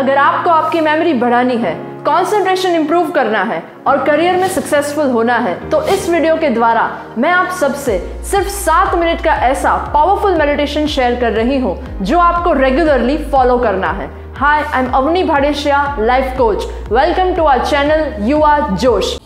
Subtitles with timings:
[0.00, 1.72] अगर आपको आपकी मेमोरी बढ़ानी है
[2.04, 6.88] कंसंट्रेशन इंप्रूव करना है और करियर में सक्सेसफुल होना है तो इस वीडियो के द्वारा
[7.18, 7.98] मैं आप सबसे
[8.30, 13.58] सिर्फ़ सात मिनट का ऐसा पावरफुल मेडिटेशन शेयर कर रही हूँ, जो आपको रेगुलरली फॉलो
[13.58, 18.70] करना है। Hi I am Avani Bhadeshia life coach welcome to our channel you are
[18.76, 19.18] जोश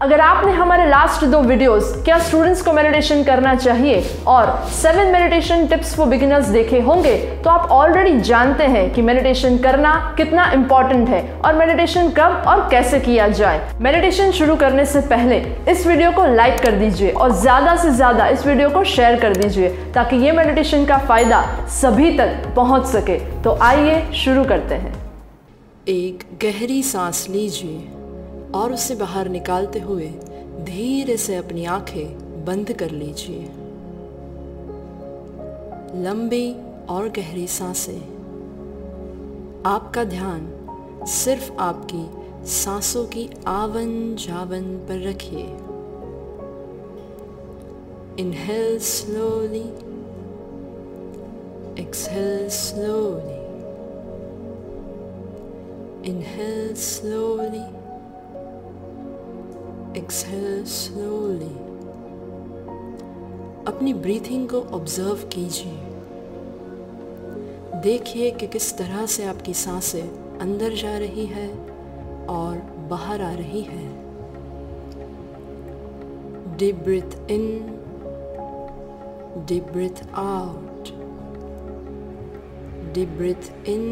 [0.00, 4.00] अगर आपने हमारे लास्ट दो वीडियोस क्या स्टूडेंट्स को मेडिटेशन करना चाहिए?
[4.26, 9.58] और seven meditation tips for beginners देखे होंगे तो आप ऑलरेडी जानते हैं कि मेडिटेशन
[9.58, 15.00] करना कितना इम्पोर्टेंट है और मेडिटेशन कब और कैसे किया जाए। मेडिटेशन शुरू करने से
[15.10, 19.20] पहले इस वीडियो को लाइक कर दीजिए और ज़्यादा से ज़्यादा इस वीडियो को शेयर
[19.20, 21.44] कर दीजिए, ताकि ये मेडिटेशन का फ़ायदा
[21.80, 24.98] सभी तक पहुँच सके। तो आइए शुरू करते हैं।
[25.90, 27.99] एक गहरी सांस लीजिए।
[28.54, 30.08] और उसे बाहर निकालते हुए
[30.60, 33.42] धीरे से अपनी आँखें बंद कर लीजिए।
[36.02, 38.20] लंबी और गहरी साँसें।
[39.66, 40.56] आपका ध्यान
[41.02, 45.44] सिर्फ़ आपकी सांसों की आवन जावन पर रखिए।
[48.22, 49.90] Inhale slowly.
[51.82, 53.40] Exhale slowly.
[56.10, 57.79] Inhale slowly.
[59.96, 61.54] Exhale slowly
[63.66, 65.72] अपनी ब्रीथिंग को ऑब्ज़र्व कीजिए।
[67.82, 71.48] देखिए कि किस तरह से आपकी साँसें अंदर जा रही है
[72.26, 72.56] और
[72.90, 73.88] बाहर आ रही है।
[76.56, 77.46] Deep breath in
[79.48, 80.88] deep breath out
[82.94, 83.86] deep breath in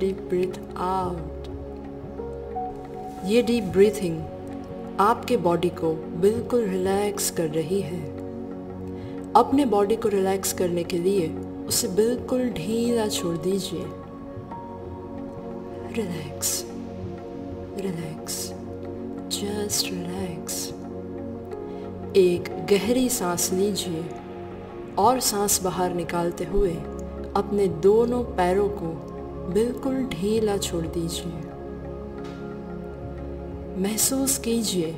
[0.00, 1.39] deep breath out
[3.26, 4.20] ये डीप ब्रीथिंग
[5.00, 8.00] आपके बॉडी को बिल्कुल रिलैक्स कर रही है।
[9.36, 11.28] अपने बॉडी को रिलैक्स करने के लिए
[11.68, 13.84] उसे बिल्कुल ढीला छोड़ दीजिए।
[15.92, 16.64] रिलैक्स
[17.78, 18.48] रिलैक्स
[19.30, 20.66] जस्ट रिलैक्स
[22.16, 24.04] एक गहरी सांस लीजिए
[24.98, 26.74] और सांस बाहर निकालते हुए
[27.36, 28.92] अपने दोनों पैरों को
[29.52, 31.49] बिल्कुल ढीला छोड़ दीजिए।
[33.80, 34.92] महसूस कीजिए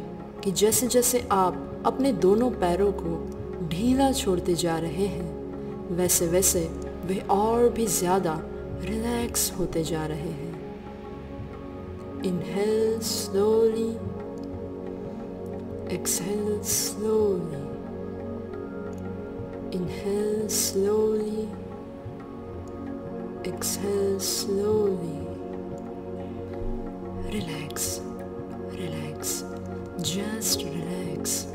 [0.44, 6.60] कि जैसे जैसे आप अपने दोनों पैरों को ढीला छोड़ते जा रहे हैं, वैसे वैसे
[7.06, 8.34] वे और भी ज़्यादा
[8.84, 10.50] रिलैक्स होते जा रहे हैं।
[12.24, 13.88] Inhale slowly
[15.94, 17.62] exhale slowly
[19.78, 21.42] inhale slowly
[23.48, 25.18] exhale slowly
[27.30, 28.01] relax
[30.02, 31.46] just relax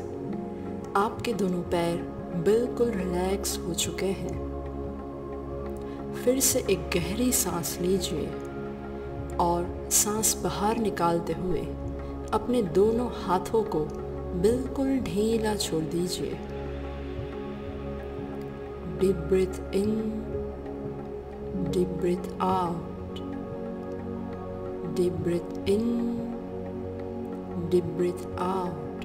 [0.96, 1.96] आपके दोनों पैर
[2.44, 4.34] बिल्कुल रिलैक्स हो चुके हैं।
[6.14, 8.26] फिर से एक गहरी सांस लीजिए
[9.36, 11.60] और सांस बाहर निकालते हुए
[12.32, 13.80] अपने दोनों हाथों को
[14.40, 16.38] बिल्कुल ढीला छोड़ दीजिए।
[19.00, 19.94] Deep breath in
[21.70, 23.20] deep breath out
[24.96, 25.84] deep breath in
[27.70, 29.04] deep breath out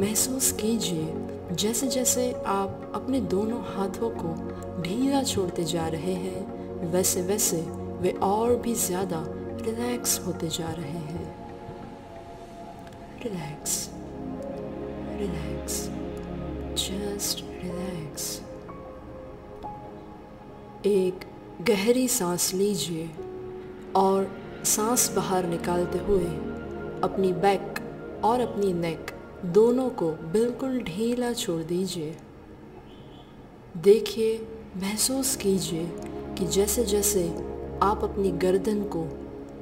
[0.00, 7.22] महसूस कीजिए जैसे जैसे आप अपने दोनों हाथों को ढीला छोड़ते जा रहे हैं वैसे
[7.22, 7.60] वैसे
[8.00, 9.24] वे और भी ज़्यादा
[9.62, 11.26] रिलैक्स होते जा रहे हैं।
[13.22, 13.88] रिलैक्स
[15.18, 15.80] रिलैक्स
[16.78, 18.40] जस्ट रिलैक्स
[20.86, 21.24] एक
[21.62, 23.10] गहरी सांस लीजिए
[23.96, 24.30] और
[24.64, 26.57] सांस बाहर निकालते हुए
[27.04, 27.78] अपनी बैक
[28.24, 29.10] और अपनी नेक
[29.44, 32.16] दोनों को बिल्कुल ढीला छोड़ दीजिए।
[33.74, 34.38] देखिए,
[34.76, 35.86] महसूस कीजिए
[36.38, 37.28] कि जैसे जैसे
[37.82, 39.04] आप अपनी गर्दन को,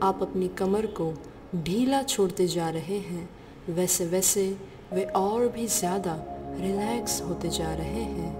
[0.02, 1.12] आप अपनी कमर को
[1.56, 3.28] ढीला छोड़ते जा रहे हैं
[3.68, 4.48] वैसे वैसे
[4.92, 6.16] वे और भी ज़्यादा
[6.60, 8.34] रिलैक्स होते जा रहे हैं।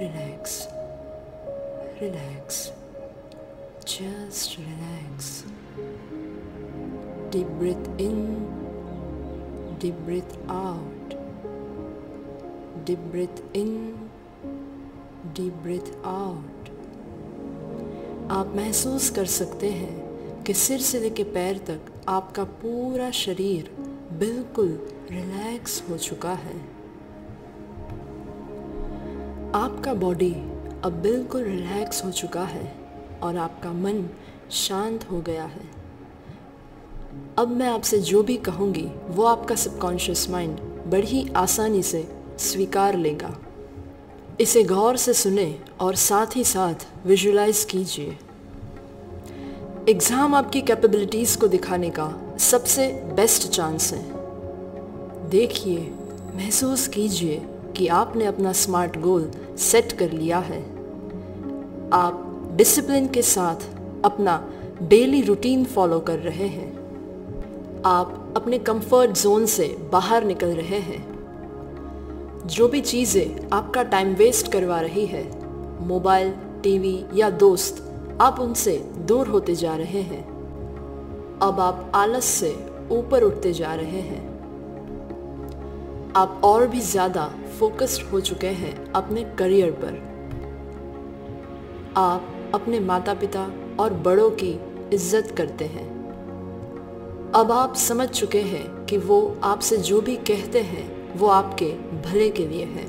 [0.00, 0.66] Relax
[2.02, 2.70] relax
[3.88, 5.44] just relax
[7.32, 8.16] Deep breath in,
[9.78, 11.14] deep breath out.
[12.84, 14.10] Deep breath in,
[15.32, 16.68] deep breath out.
[18.30, 23.70] आप महसूस कर सकते हैं कि सिर से लेकर पैर तक आपका पूरा शरीर
[24.18, 24.68] बिल्कुल
[25.10, 26.56] रिलैक्स हो चुका है
[29.54, 30.32] आपका बॉडी
[30.84, 32.81] अब बिल्कुल रिलैक्स हो चुका है
[33.22, 34.04] और आपका मन
[34.50, 35.70] शांत हो गया है।
[37.38, 42.08] अब मैं आपसे जो भी कहूँगी, वो आपका सबकॉन्शियस माइंड बड़ी आसानी से
[42.38, 43.34] स्वीकार लेगा।
[44.40, 48.16] इसे गौर से सुने और साथ ही साथ विजुलाइज कीजिए।
[49.88, 54.02] एग्ज़ाम आपकी कैपेबिलिटीज़ को दिखाने का सबसे बेस्ट चांस है।
[55.28, 55.78] देखिए,
[56.34, 57.40] महसूस कीजिए
[57.76, 60.62] कि आपने अपना स्मार्ट गोल सेट कर लिया है।
[61.92, 63.64] आप डिसिप्लिन के साथ
[64.04, 64.42] अपना
[64.82, 66.70] डेली रूटीन फॉलो कर रहे हैं।
[67.86, 71.00] आप अपने कंफर्ट जोन से बाहर निकल रहे हैं।
[72.46, 75.24] जो भी चीज़ें आपका टाइम वेस्ट करवा रही है
[75.86, 76.32] मोबाइल
[76.62, 77.82] टीवी या दोस्त,
[78.20, 80.22] आप उनसे दूर होते जा रहे हैं।
[81.42, 82.54] अब आप आलस से
[82.90, 84.20] ऊपर उठते जा रहे हैं।
[86.16, 90.00] आप और भी ज़्यादा फोकस्ड हो चुके हैं अपने करियर पर।
[91.96, 93.50] आप अपने माता पिता
[93.80, 94.60] और बड़ों की
[94.92, 95.90] इज़्ज़त करते हैं।
[97.34, 101.72] अब आप समझ चुके हैं कि वो आपसे जो भी कहते हैं, वो आपके
[102.04, 102.84] भले के लिए है।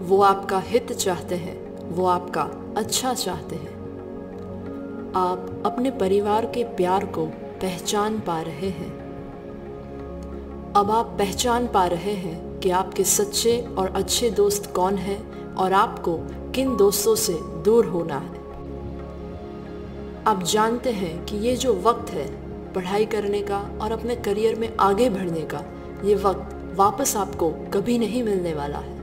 [0.00, 1.56] वो आपका हित चाहते हैं,
[1.88, 2.42] वो आपका
[2.76, 3.76] अच्छा चाहते हैं।
[5.16, 7.26] आप अपने परिवार के प्यार को
[7.62, 8.90] पहचान पा रहे हैं।
[10.76, 15.72] अब आप पहचान पा रहे हैं कि आपके सच्चे और अच्छे दोस्त कौन हैं और
[15.72, 16.16] आपको
[16.58, 17.32] किन दोस्तों से
[17.64, 18.38] दूर होना है।
[20.26, 22.26] आप जानते हैं कि ये जो वक्त है,
[22.74, 25.62] पढ़ाई करने का और अपने करियर में आगे बढ़ने का,
[26.04, 28.96] ये वक्त वापस आपको कभी नहीं मिलने वाला है।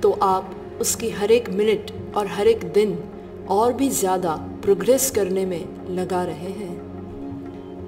[0.00, 2.98] तो आप उसकी हर एक मिनट और हर एक दिन
[3.50, 6.74] और भी ज़्यादा प्रोग्रेस करने में लगा रहे हैं।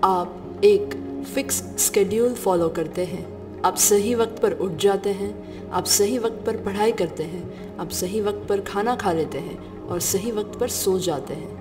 [0.05, 0.95] आप एक
[1.35, 3.30] फिक्स स्केड्यूल फॉलो करते हैं।
[3.65, 7.89] आप सही वक्त पर उठ जाते हैं, आप सही वक्त पर पढ़ाई करते हैं, आप
[7.89, 11.61] सही वक्त पर खाना खा लेते हैं और सही वक्त पर सो जाते हैं।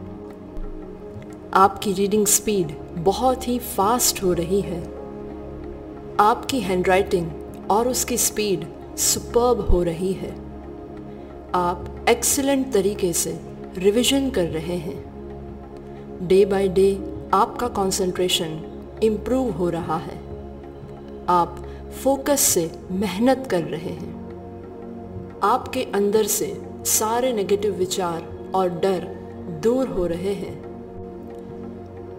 [1.53, 4.81] आपकी रीडिंग स्पीड बहुत ही फास्ट हो रही है।
[6.19, 7.31] आपकी हैंडराइटिंग
[7.71, 8.65] और उसकी स्पीड
[8.97, 10.31] सुपर्ब हो रही है।
[11.55, 13.39] आप एक्सीलेंट तरीके से
[13.77, 15.09] रिवीजन कर रहे हैं।
[16.27, 17.03] डे बाय डे
[17.33, 18.61] आपका कंसंट्रेशन
[19.03, 20.17] इम्प्रूव हो रहा है।
[21.29, 21.65] आप
[22.03, 29.07] फोकस से मेहनत कर रहे हैं। आपके अंदर से सारे नेगेटिव विचार और डर
[29.63, 30.53] दूर हो रहे हैं।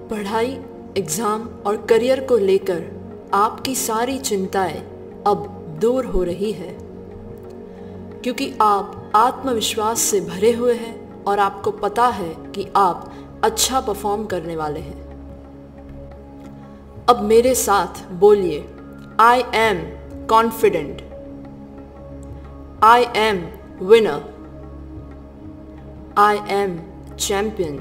[0.08, 0.58] पढ़ाई
[0.96, 2.82] एग्ज़ाम और करियर को लेकर
[3.34, 4.78] आपकी सारी चिंताएँ
[5.26, 5.46] अब
[5.80, 6.78] दूर हो रही है।
[8.22, 13.12] क्योंकि आप आत्मविश्वास से भरे हुए हैं और आपको पता है कि आप
[13.44, 14.98] अच्छा परफॉर्म करने वाले हैं।
[17.08, 18.58] अब मेरे साथ बोलिए
[19.20, 19.78] I am
[20.26, 21.00] confident
[22.84, 23.38] I am
[23.82, 24.22] winner
[26.18, 26.78] I am
[27.16, 27.76] champion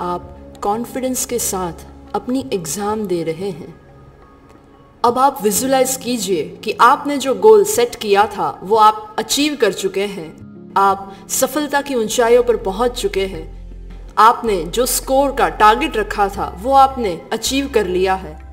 [0.00, 1.84] आप कॉन्फिडेंस के साथ
[2.14, 3.74] अपनी एग्ज़ाम दे रहे हैं।
[5.04, 9.72] अब आप विजुलाइज कीजिए कि आपने जो गोल सेट किया था, वो आप अचीव कर
[9.72, 13.44] चुके हैं। आप सफलता की ऊंचाइयों पर पहुँच चुके हैं।
[14.18, 18.43] आपने जो स्कोर का टारगेट रखा था, वो आपने अचीव कर लिया है।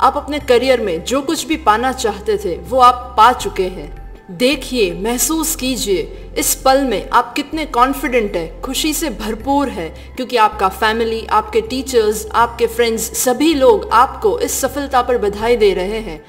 [0.00, 4.00] आप अपने करियर में जो कुछ भी पाना चाहते थे, वो आप पा चुके हैं।
[4.30, 10.36] देखिए, महसूस कीजिए, इस पल में आप कितने कॉन्फिडेंट है, खुशी से भरपूर है, क्योंकि
[10.36, 15.98] आपका फैमिली आपके टीचर्स आपके फ्रेंड्स सभी लोग आपको इस सफलता पर बधाई दे रहे
[15.98, 16.24] हैं।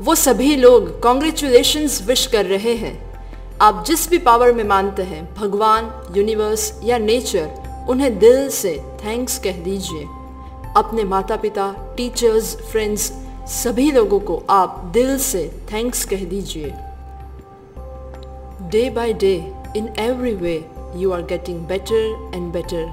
[0.00, 3.14] वो सभी लोग कॉन्ग्रेचुलेशन विश कर रहे हैं।
[3.62, 9.38] आप जिस भी पावर में मानते हैं, भगवान यूनिवर्स या नेचर उन्हें दिल से थैंक्स
[9.38, 10.23] कह दीजिए।
[10.76, 13.12] अपने माता पिता टीचर्स फ्रेंड्स
[13.48, 16.72] सभी लोगों को आप दिल से थैंक्स कह दीजिए।
[18.70, 19.34] Day by day
[19.76, 20.56] in every way
[20.96, 22.84] you are getting better and better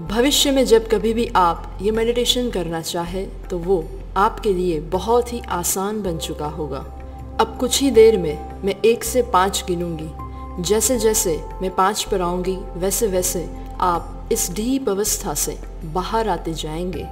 [0.00, 3.84] भविष्य में जब कभी भी आप ये मेडिटेशन करना चाहे तो वो
[4.16, 6.78] आपके लिए बहुत ही आसान बन चुका होगा।
[7.40, 12.22] अब कुछ ही देर में मैं एक से पाँच गिनूँगी। जैसे जैसे मैं पाँच पर
[12.22, 13.48] आऊँगी वैसे वैसे
[13.80, 17.06] आप इस डीप अवस्था से बाहर आते जाएँगे।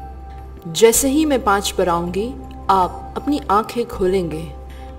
[0.68, 2.28] जैसे ही मैं पाँच पर आऊँगी,
[2.70, 4.42] आप अपनी आँखें खोलेंगे।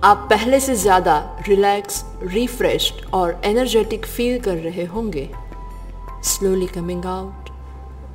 [0.03, 1.17] आप पहले से ज़्यादा
[1.47, 5.29] रिलैक्स रिफ्रेश्ड और एनर्जेटिक फील कर रहे होंगे।
[6.23, 7.49] Slowly coming out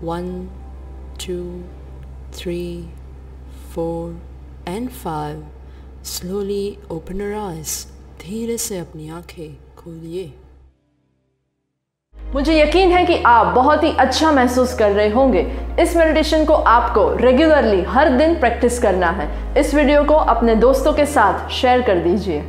[0.02, 0.28] one
[1.26, 1.38] two
[2.38, 2.88] three
[3.74, 4.20] four
[4.68, 5.46] and five
[6.06, 7.84] slowly open eyes
[8.22, 10.32] धीरे से अपनी आँखें खोलिए।
[12.34, 15.46] मुझे यकीन है कि आप बहुत ही अच्छा महसूस कर रहे होंगे।
[15.80, 19.28] इस मेडिटेशन को आपको रेगुलरली हर दिन प्रैक्टिस करना है।
[19.60, 22.44] इस वीडियो को अपने दोस्तों के साथ शेयर कर दीजिए।